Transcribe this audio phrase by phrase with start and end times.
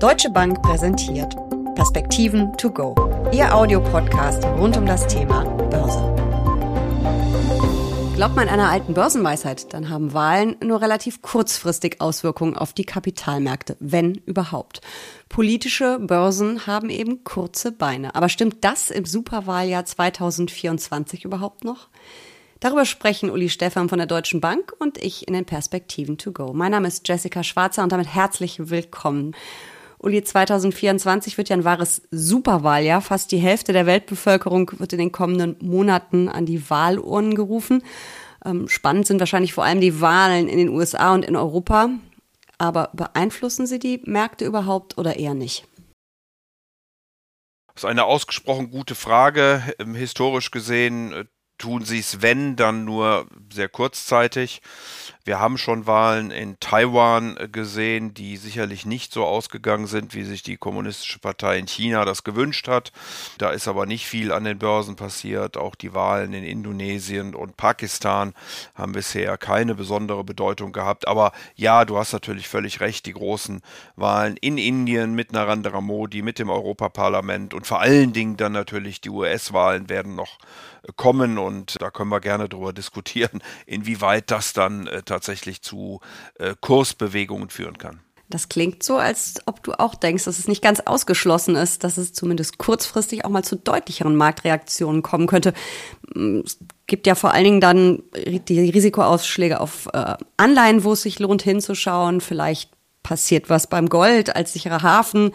[0.00, 1.36] Deutsche Bank präsentiert
[1.74, 2.94] Perspektiven to go,
[3.34, 6.00] Ihr Audiopodcast rund um das Thema Börse.
[8.16, 13.76] Glaubt man einer alten Börsenweisheit, dann haben Wahlen nur relativ kurzfristig Auswirkungen auf die Kapitalmärkte,
[13.78, 14.80] wenn überhaupt.
[15.28, 18.14] Politische Börsen haben eben kurze Beine.
[18.14, 21.90] Aber stimmt das im Superwahljahr 2024 überhaupt noch?
[22.60, 26.54] Darüber sprechen Uli Stephan von der Deutschen Bank und ich in den Perspektiven to go.
[26.54, 29.34] Mein Name ist Jessica Schwarzer und damit herzlich willkommen.
[30.02, 33.02] Uli, 2024 wird ja ein wahres Superwahljahr.
[33.02, 37.84] Fast die Hälfte der Weltbevölkerung wird in den kommenden Monaten an die Wahlurnen gerufen.
[38.42, 41.90] Ähm, spannend sind wahrscheinlich vor allem die Wahlen in den USA und in Europa.
[42.56, 45.66] Aber beeinflussen sie die Märkte überhaupt oder eher nicht?
[47.74, 49.62] Das ist eine ausgesprochen gute Frage.
[49.78, 51.24] Ähm, historisch gesehen äh,
[51.58, 54.62] tun sie es, wenn, dann nur sehr kurzzeitig.
[55.24, 60.24] Wir haben schon Wahlen in Taiwan äh, gesehen, die sicherlich nicht so ausgegangen sind, wie
[60.24, 62.92] sich die Kommunistische Partei in China das gewünscht hat.
[63.38, 65.56] Da ist aber nicht viel an den Börsen passiert.
[65.56, 68.32] Auch die Wahlen in Indonesien und Pakistan
[68.74, 71.06] haben bisher keine besondere Bedeutung gehabt.
[71.06, 73.60] Aber ja, du hast natürlich völlig recht, die großen
[73.96, 79.00] Wahlen in Indien mit Narendra Modi, mit dem Europaparlament und vor allen Dingen dann natürlich
[79.00, 80.38] die US-Wahlen werden noch
[80.96, 86.00] kommen und da können wir gerne darüber diskutieren, inwieweit das dann äh, tatsächlich zu
[86.38, 88.00] äh, Kursbewegungen führen kann.
[88.30, 91.98] Das klingt so, als ob du auch denkst, dass es nicht ganz ausgeschlossen ist, dass
[91.98, 95.52] es zumindest kurzfristig auch mal zu deutlicheren Marktreaktionen kommen könnte.
[96.14, 101.02] Mm, es gibt ja vor allen Dingen dann die Risikoausschläge auf äh, Anleihen, wo es
[101.02, 102.20] sich lohnt hinzuschauen.
[102.20, 102.70] Vielleicht
[103.02, 105.32] passiert was beim Gold als sicherer Hafen.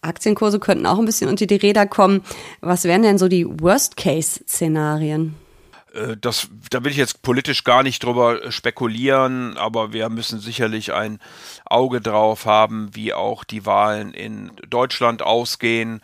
[0.00, 2.22] Aktienkurse könnten auch ein bisschen unter die Räder kommen.
[2.60, 5.34] Was wären denn so die Worst-Case-Szenarien?
[5.94, 10.92] Äh, das, da will ich jetzt politisch gar nicht drüber spekulieren, aber wir müssen sicherlich
[10.92, 11.18] ein
[11.64, 16.00] Auge drauf haben, wie auch die Wahlen in Deutschland ausgehen.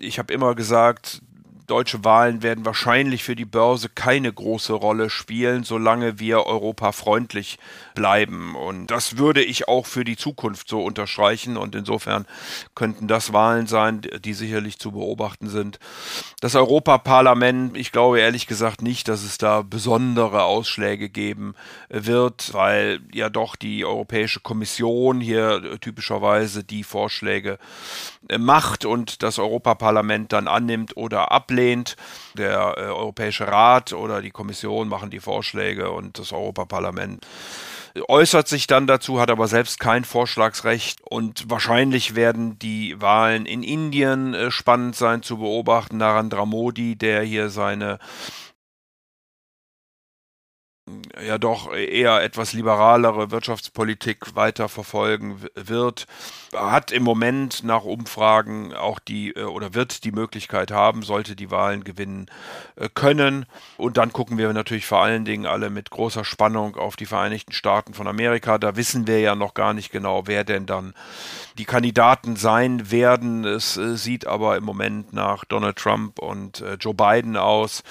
[0.00, 1.22] Ich habe immer gesagt,
[1.66, 7.58] deutsche Wahlen werden wahrscheinlich für die Börse keine große Rolle spielen, solange wir europafreundlich
[7.94, 8.54] bleiben.
[8.54, 11.56] Und das würde ich auch für die Zukunft so unterstreichen.
[11.56, 12.26] Und insofern
[12.74, 15.78] könnten das Wahlen sein, die sicherlich zu beobachten sind.
[16.40, 21.54] Das Europaparlament, ich glaube ehrlich gesagt nicht, dass es da besondere Ausschläge geben
[21.88, 27.58] wird, weil ja doch die Europäische Kommission hier typischerweise die Vorschläge
[28.38, 31.53] macht und das Europaparlament dann annimmt oder ablehnt.
[31.56, 37.24] Der äh, Europäische Rat oder die Kommission machen die Vorschläge und das Europaparlament
[38.08, 43.62] äußert sich dann dazu, hat aber selbst kein Vorschlagsrecht und wahrscheinlich werden die Wahlen in
[43.62, 45.98] Indien äh, spannend sein zu beobachten.
[45.98, 47.98] Narendra Modi, der hier seine
[51.24, 56.06] ja doch eher etwas liberalere Wirtschaftspolitik weiter verfolgen wird,
[56.54, 61.50] hat im Moment nach Umfragen auch die äh, oder wird die Möglichkeit haben, sollte die
[61.50, 62.26] Wahlen gewinnen
[62.76, 63.46] äh, können.
[63.78, 67.52] Und dann gucken wir natürlich vor allen Dingen alle mit großer Spannung auf die Vereinigten
[67.52, 68.58] Staaten von Amerika.
[68.58, 70.94] Da wissen wir ja noch gar nicht genau, wer denn dann
[71.56, 73.46] die Kandidaten sein werden.
[73.46, 77.82] Es äh, sieht aber im Moment nach Donald Trump und Joe Biden aus.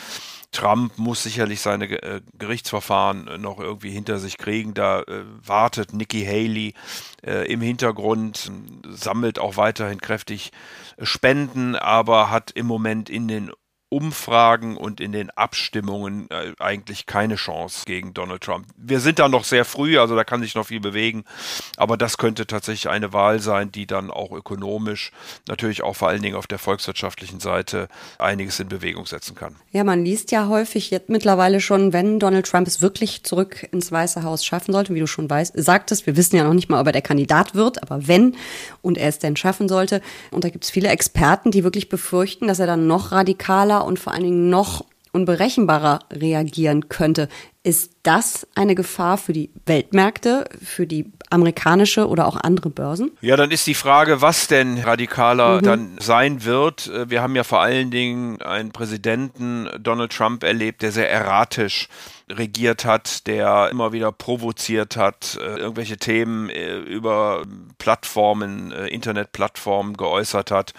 [0.54, 4.74] Trump muss sicherlich seine äh, Gerichtsverfahren äh, noch irgendwie hinter sich kriegen.
[4.74, 6.74] Da äh, wartet Nikki Haley
[7.26, 8.52] äh, im Hintergrund,
[8.88, 10.52] sammelt auch weiterhin kräftig
[11.02, 13.52] Spenden, aber hat im Moment in den
[13.94, 18.66] Umfragen und in den Abstimmungen äh, eigentlich keine Chance gegen Donald Trump.
[18.76, 21.26] Wir sind da noch sehr früh, also da kann sich noch viel bewegen,
[21.78, 25.12] aber das könnte tatsächlich eine Wahl sein, die dann auch ökonomisch,
[25.48, 27.88] natürlich auch vor allen Dingen auf der volkswirtschaftlichen Seite
[28.18, 29.56] einiges in Bewegung setzen kann.
[29.72, 33.92] Ja, man liest ja häufig jetzt mittlerweile schon, wenn Donald Trump es wirklich zurück ins
[33.92, 36.82] Weiße Haus schaffen sollte, wie du schon weißt, sagtest, wir wissen ja noch nicht mal,
[36.82, 38.36] ob er der Kandidat wird, aber wenn
[38.82, 42.48] und er es denn schaffen sollte, und da gibt es viele Experten, die wirklich befürchten,
[42.48, 47.30] dass er dann noch radikaler und vor allen Dingen noch unberechenbarer reagieren könnte.
[47.62, 53.12] Ist das eine Gefahr für die Weltmärkte, für die amerikanische oder auch andere Börsen?
[53.22, 55.62] Ja, dann ist die Frage, was denn radikaler mhm.
[55.62, 56.92] dann sein wird.
[57.08, 61.88] Wir haben ja vor allen Dingen einen Präsidenten Donald Trump erlebt, der sehr erratisch
[62.30, 67.44] regiert hat, der immer wieder provoziert hat, äh, irgendwelche Themen äh, über
[67.78, 70.74] Plattformen, äh, Internetplattformen geäußert hat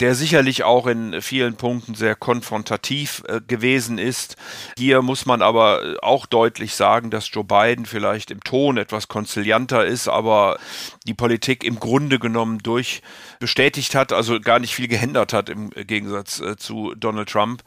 [0.00, 4.36] der sicherlich auch in vielen Punkten sehr konfrontativ äh, gewesen ist.
[4.78, 9.84] Hier muss man aber auch deutlich sagen, dass Joe Biden vielleicht im Ton etwas konzilianter
[9.84, 10.58] ist, aber
[11.06, 13.02] die Politik im Grunde genommen durch
[13.38, 17.62] bestätigt hat, also gar nicht viel geändert hat im Gegensatz äh, zu Donald Trump.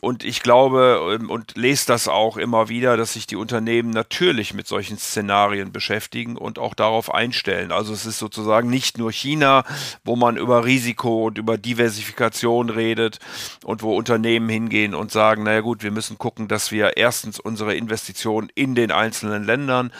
[0.00, 4.54] Und ich glaube ähm, und lese das auch immer wieder, dass sich die Unternehmen natürlich
[4.54, 7.72] mit solchen Szenarien beschäftigen und auch darauf einstellen.
[7.72, 9.64] Also es ist sozusagen nicht nur China,
[10.04, 13.18] wo man über Risiko und über Diversifikation redet
[13.64, 17.74] und wo Unternehmen hingehen und sagen, naja gut, wir müssen gucken, dass wir erstens unsere
[17.74, 19.92] Investitionen in den einzelnen Ländern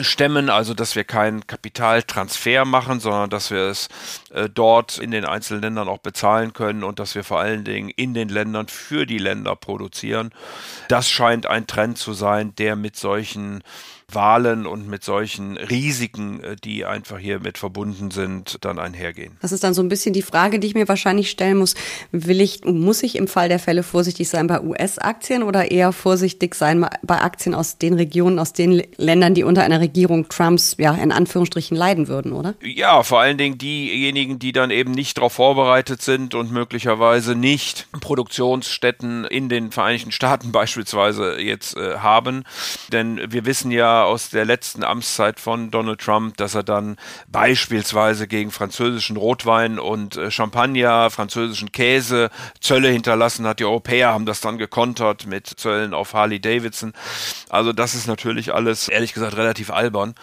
[0.00, 3.88] stemmen, also dass wir keinen Kapitaltransfer machen, sondern dass wir es
[4.30, 7.90] äh, dort in den einzelnen Ländern auch bezahlen können und dass wir vor allen Dingen
[7.90, 10.30] in den Ländern für die Länder produzieren.
[10.88, 13.62] Das scheint ein Trend zu sein, der mit solchen
[14.14, 19.36] Wahlen und mit solchen Risiken, äh, die einfach hier mit verbunden sind, dann einhergehen.
[19.40, 21.74] Das ist dann so ein bisschen die Frage, die ich mir wahrscheinlich stellen muss.
[22.10, 26.54] Will ich, muss ich im Fall der Fälle vorsichtig sein bei US-Aktien oder eher vorsichtig
[26.54, 30.94] sein bei Aktien aus den Regionen, aus den Ländern, die unter einer Regierung Trumps, ja,
[30.94, 32.54] in Anführungsstrichen leiden würden, oder?
[32.62, 37.86] Ja, vor allen Dingen diejenigen, die dann eben nicht darauf vorbereitet sind und möglicherweise nicht
[38.00, 42.44] Produktionsstätten in den Vereinigten Staaten beispielsweise jetzt äh, haben.
[42.92, 46.96] Denn wir wissen ja, aus der letzten Amtszeit von Donald Trump, dass er dann
[47.28, 53.60] beispielsweise gegen französischen Rotwein und äh, Champagner, französischen Käse Zölle hinterlassen hat.
[53.60, 56.92] Die Europäer haben das dann gekontert mit Zöllen auf Harley Davidson.
[57.48, 60.14] Also das ist natürlich alles, ehrlich gesagt, relativ albern.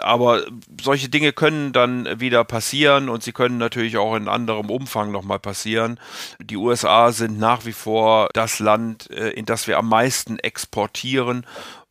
[0.00, 0.42] Aber
[0.80, 5.38] solche Dinge können dann wieder passieren und sie können natürlich auch in anderem Umfang nochmal
[5.38, 5.98] passieren.
[6.40, 11.46] Die USA sind nach wie vor das Land, äh, in das wir am meisten exportieren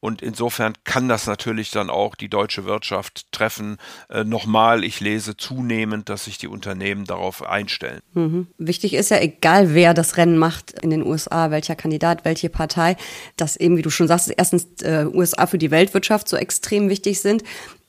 [0.06, 3.78] und insofern kann das natürlich dann auch die deutsche Wirtschaft treffen.
[4.08, 8.02] Äh, nochmal, ich lese zunehmend, dass sich die Unternehmen darauf einstellen.
[8.14, 8.46] Mhm.
[8.60, 12.98] Wichtig ist ja, egal wer das Rennen macht in den USA, welcher Kandidat, welche Partei,
[13.36, 17.20] dass eben, wie du schon sagst, erstens äh, USA für die Weltwirtschaft so extrem wichtig
[17.20, 17.44] sind.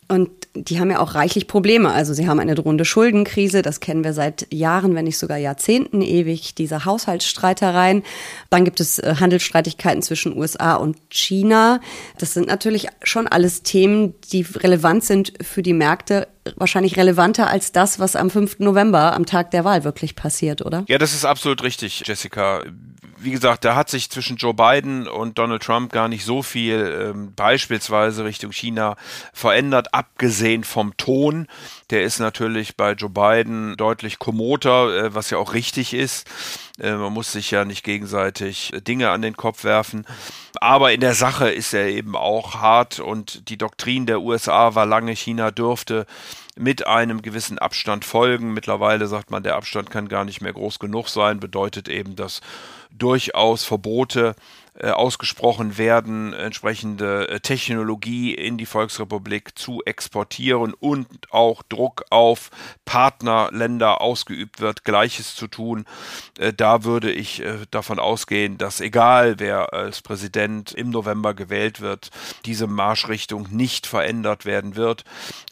[0.08, 1.90] Und die haben ja auch reichlich Probleme.
[1.90, 6.00] Also sie haben eine drohende Schuldenkrise, das kennen wir seit Jahren, wenn nicht sogar Jahrzehnten
[6.00, 8.02] ewig, diese Haushaltsstreitereien.
[8.50, 11.80] Dann gibt es äh, Handelsstreitigkeiten zwischen USA und China.
[12.18, 17.72] Das sind natürlich schon alles Themen, die relevant sind für die Märkte, wahrscheinlich relevanter als
[17.72, 18.60] das, was am 5.
[18.60, 20.84] November, am Tag der Wahl, wirklich passiert, oder?
[20.88, 22.62] Ja, das ist absolut richtig, Jessica
[23.26, 27.10] wie gesagt, da hat sich zwischen Joe Biden und Donald Trump gar nicht so viel
[27.10, 28.96] ähm, beispielsweise Richtung China
[29.32, 31.48] verändert, abgesehen vom Ton.
[31.90, 36.28] Der ist natürlich bei Joe Biden deutlich kommoter, äh, was ja auch richtig ist.
[36.80, 40.04] Äh, man muss sich ja nicht gegenseitig Dinge an den Kopf werfen.
[40.60, 44.86] Aber in der Sache ist er eben auch hart und die Doktrin der USA war
[44.86, 46.06] lange, China dürfte
[46.58, 48.52] mit einem gewissen Abstand folgen.
[48.52, 52.40] Mittlerweile sagt man, der Abstand kann gar nicht mehr groß genug sein, bedeutet eben, dass
[52.90, 54.34] durchaus Verbote
[54.78, 62.50] äh, ausgesprochen werden, entsprechende äh, Technologie in die Volksrepublik zu exportieren und auch Druck auf
[62.84, 65.86] Partnerländer ausgeübt wird, Gleiches zu tun.
[66.38, 72.10] Äh, da würde ich davon ausgehen, dass egal wer als Präsident im November gewählt wird,
[72.44, 75.04] diese Marschrichtung nicht verändert werden wird.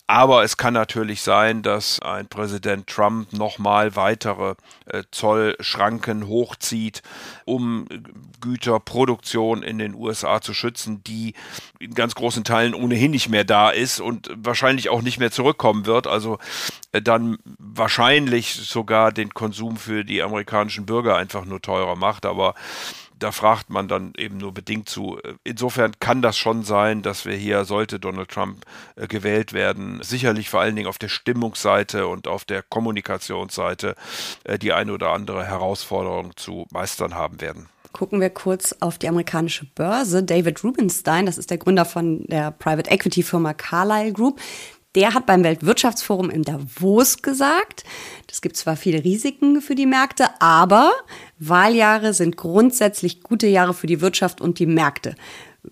[0.07, 4.55] Aber es kann natürlich sein, dass ein Präsident Trump nochmal weitere
[5.11, 7.03] Zollschranken hochzieht,
[7.47, 7.87] um
[8.41, 11.35] Güterproduktion Produktion in den USA zu schützen, die
[11.79, 15.87] in ganz großen Teilen ohnehin nicht mehr da ist und wahrscheinlich auch nicht mehr zurückkommen
[15.87, 16.07] wird.
[16.07, 16.39] Also
[16.93, 22.27] äh, dann wahrscheinlich sogar den Konsum für die amerikanischen Bürger einfach nur teurer macht.
[22.27, 22.55] Aber
[23.19, 25.19] da fragt man dann eben nur bedingt zu.
[25.45, 28.65] Insofern kann das schon sein, dass wir hier, sollte Donald Trump
[28.97, 33.95] äh, gewählt werden, sicherlich vor allen Dingen auf der Stimmungsseite und auf der Kommunikationsseite
[34.45, 39.09] äh, die eine oder andere Herausforderung zu meistern haben werden gucken wir kurz auf die
[39.09, 40.23] amerikanische Börse.
[40.23, 44.41] David Rubenstein, das ist der Gründer von der Private Equity Firma Carlyle Group,
[44.95, 47.85] der hat beim Weltwirtschaftsforum in Davos gesagt,
[48.31, 50.93] es gibt zwar viele Risiken für die Märkte, aber
[51.39, 55.15] Wahljahre sind grundsätzlich gute Jahre für die Wirtschaft und die Märkte.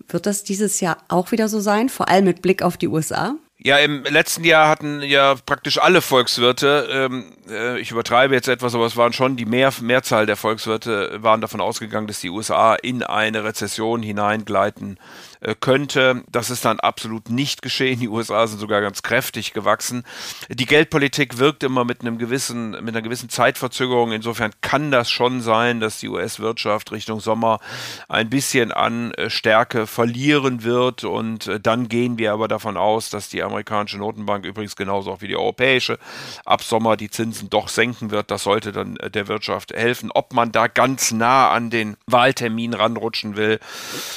[0.07, 3.35] Wird das dieses Jahr auch wieder so sein, vor allem mit Blick auf die USA?
[3.65, 8.75] Ja, im letzten Jahr hatten ja praktisch alle Volkswirte, ähm, äh, ich übertreibe jetzt etwas,
[8.75, 12.75] aber es waren schon die Mehr, Mehrzahl der Volkswirte, waren davon ausgegangen, dass die USA
[12.75, 16.23] in eine Rezession hineingleiten äh, könnte.
[16.31, 17.99] Das ist dann absolut nicht geschehen.
[17.99, 20.03] Die USA sind sogar ganz kräftig gewachsen.
[20.49, 24.11] Die Geldpolitik wirkt immer mit einem gewissen, mit einer gewissen Zeitverzögerung.
[24.11, 27.59] Insofern kann das schon sein, dass die US-Wirtschaft Richtung Sommer
[28.07, 31.03] ein bisschen an äh, Stärke verlieren wird.
[31.03, 35.21] Und äh, dann gehen wir aber davon aus, dass die amerikanische Notenbank übrigens genauso auch
[35.21, 35.99] wie die europäische
[36.45, 38.31] ab Sommer die Zinsen doch senken wird.
[38.31, 40.11] Das sollte dann äh, der Wirtschaft helfen.
[40.13, 43.59] Ob man da ganz nah an den Wahltermin ranrutschen will,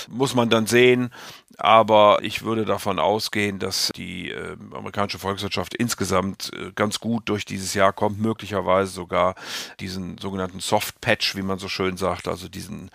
[0.09, 1.11] muss man dann sehen.
[1.59, 7.47] Aber ich würde davon ausgehen, dass die äh, amerikanische Volkswirtschaft insgesamt äh, ganz gut durch
[7.47, 9.35] dieses Jahr kommt, möglicherweise sogar
[9.81, 12.91] diesen sogenannten Soft Patch, wie man so schön sagt, also diesen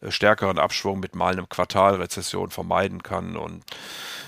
[0.00, 3.36] äh, stärkeren Abschwung mit mal einem Quartalrezession vermeiden kann.
[3.36, 3.64] Und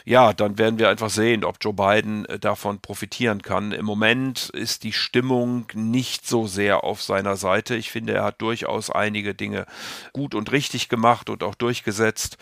[0.04, 3.72] ja, dann werden wir einfach sehen, ob Joe Biden äh, davon profitieren kann.
[3.72, 7.74] Im Moment ist die Stimmung nicht so sehr auf seiner Seite.
[7.76, 9.66] Ich finde, er hat durchaus einige Dinge
[10.12, 12.38] gut und richtig gemacht und auch durchgesetzt,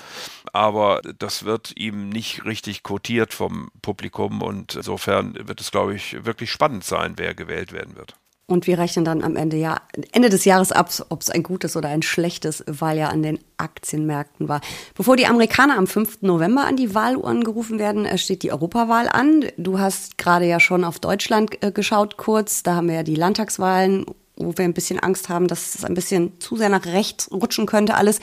[0.53, 5.95] aber das das wird ihm nicht richtig quotiert vom Publikum und insofern wird es, glaube
[5.95, 8.17] ich, wirklich spannend sein, wer gewählt werden wird.
[8.49, 9.81] Und wir rechnen dann am Ende, ja,
[10.13, 14.49] Ende des Jahres ab, ob es ein gutes oder ein schlechtes Wahljahr an den Aktienmärkten
[14.49, 14.61] war.
[14.95, 16.23] Bevor die Amerikaner am 5.
[16.23, 19.47] November an die Wahluhren gerufen werden, äh, steht die Europawahl an.
[19.57, 22.63] Du hast gerade ja schon auf Deutschland äh, geschaut kurz.
[22.63, 25.95] Da haben wir ja die Landtagswahlen, wo wir ein bisschen Angst haben, dass es ein
[25.95, 28.21] bisschen zu sehr nach rechts rutschen könnte alles.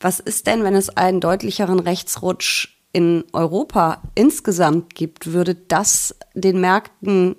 [0.00, 5.32] Was ist denn, wenn es einen deutlicheren Rechtsrutsch in Europa insgesamt gibt?
[5.32, 7.36] Würde das den Märkten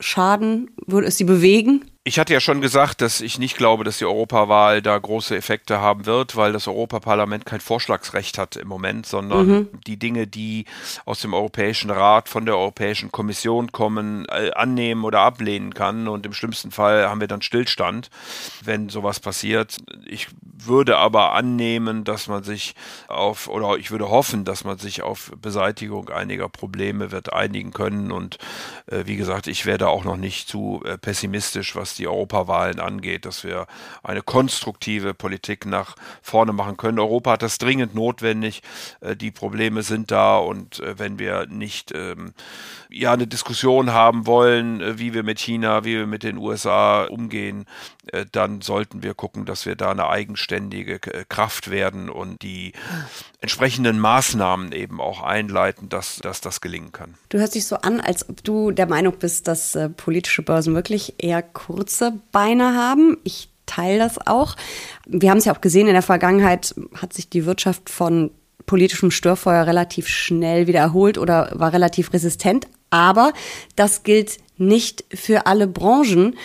[0.00, 0.70] schaden?
[0.86, 1.89] Würde es sie bewegen?
[2.02, 5.82] Ich hatte ja schon gesagt, dass ich nicht glaube, dass die Europawahl da große Effekte
[5.82, 9.68] haben wird, weil das Europaparlament kein Vorschlagsrecht hat im Moment, sondern mhm.
[9.86, 10.64] die Dinge, die
[11.04, 16.08] aus dem Europäischen Rat, von der Europäischen Kommission kommen, äh, annehmen oder ablehnen kann.
[16.08, 18.08] Und im schlimmsten Fall haben wir dann Stillstand,
[18.64, 19.76] wenn sowas passiert.
[20.06, 22.74] Ich würde aber annehmen, dass man sich
[23.08, 28.10] auf, oder ich würde hoffen, dass man sich auf Beseitigung einiger Probleme wird einigen können.
[28.10, 28.38] Und
[28.86, 33.24] äh, wie gesagt, ich werde auch noch nicht zu äh, pessimistisch, was die Europawahlen angeht,
[33.24, 33.66] dass wir
[34.02, 36.98] eine konstruktive Politik nach vorne machen können.
[36.98, 38.62] Europa hat das dringend notwendig.
[39.00, 42.32] Äh, die Probleme sind da und äh, wenn wir nicht ähm,
[42.88, 47.04] ja eine Diskussion haben wollen, äh, wie wir mit China, wie wir mit den USA
[47.04, 47.66] umgehen,
[48.32, 52.72] dann sollten wir gucken, dass wir da eine eigenständige Kraft werden und die
[53.40, 57.14] entsprechenden Maßnahmen eben auch einleiten, dass, dass das gelingen kann.
[57.28, 60.74] Du hörst dich so an, als ob du der Meinung bist, dass äh, politische Börsen
[60.74, 63.18] wirklich eher kurze Beine haben.
[63.24, 64.56] Ich teile das auch.
[65.06, 68.30] Wir haben es ja auch gesehen, in der Vergangenheit hat sich die Wirtschaft von
[68.66, 72.68] politischem Störfeuer relativ schnell wieder erholt oder war relativ resistent.
[72.90, 73.32] Aber
[73.76, 76.36] das gilt nicht für alle Branchen.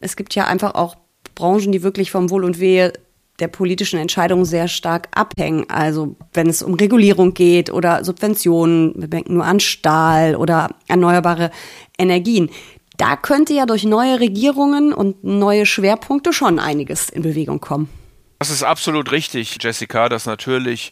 [0.00, 0.96] Es gibt ja einfach auch
[1.38, 2.92] Branchen, die wirklich vom Wohl und Wehe
[3.38, 5.64] der politischen Entscheidungen sehr stark abhängen.
[5.70, 11.50] Also wenn es um Regulierung geht oder Subventionen, wir denken nur an Stahl oder erneuerbare
[11.96, 12.50] Energien.
[12.96, 17.88] Da könnte ja durch neue Regierungen und neue Schwerpunkte schon einiges in Bewegung kommen.
[18.40, 20.90] Das ist absolut richtig, Jessica, dass natürlich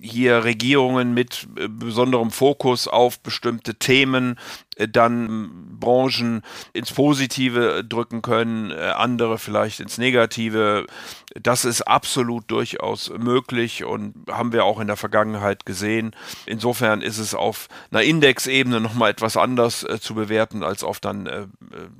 [0.00, 4.38] hier Regierungen mit äh, besonderem Fokus auf bestimmte Themen
[4.76, 6.42] dann Branchen
[6.72, 10.86] ins Positive drücken können, äh, andere vielleicht ins Negative.
[11.34, 16.14] Das ist absolut durchaus möglich und haben wir auch in der Vergangenheit gesehen.
[16.46, 21.26] Insofern ist es auf einer Indexebene nochmal etwas anders äh, zu bewerten als auf dann
[21.26, 21.46] äh,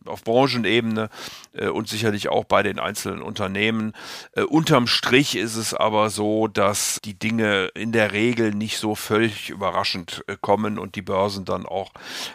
[0.05, 1.09] auf Branchenebene
[1.53, 3.93] äh, und sicherlich auch bei den einzelnen Unternehmen.
[4.33, 8.95] Äh, unterm Strich ist es aber so, dass die Dinge in der Regel nicht so
[8.95, 11.93] völlig überraschend kommen und die Börsen dann auch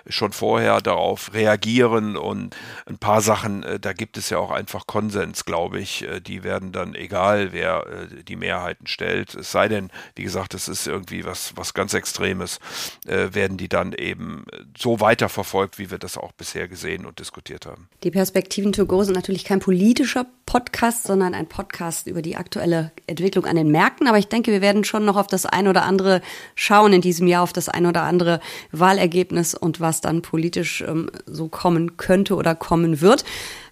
[0.07, 4.51] schon schon vorher darauf reagieren und ein paar Sachen, äh, da gibt es ja auch
[4.51, 6.03] einfach Konsens, glaube ich.
[6.03, 10.53] Äh, die werden dann, egal wer äh, die Mehrheiten stellt, es sei denn, wie gesagt,
[10.53, 12.59] es ist irgendwie was, was ganz Extremes,
[13.03, 14.45] werden die dann eben
[14.77, 17.89] so weiterverfolgt, wie wir das auch bisher gesehen und diskutiert haben.
[18.03, 22.91] Die Perspektiven to go sind natürlich kein politischer Podcast, sondern ein Podcast über die aktuelle
[23.07, 24.07] Entwicklung an den Märkten.
[24.07, 26.21] Aber ich denke, wir werden schon noch auf das ein oder andere
[26.55, 28.39] schauen in diesem Jahr, auf das ein oder andere
[28.71, 33.25] Wahlergebnis und was dann politisch ähm, so kommen könnte oder kommen wird.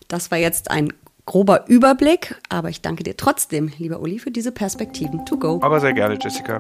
[0.08, 0.92] Das war jetzt ein
[1.26, 5.60] grober Überblick, aber ich danke dir trotzdem, lieber Uli, für diese Perspektiven to go.
[5.62, 6.60] Aber sehr gerne, Jessica.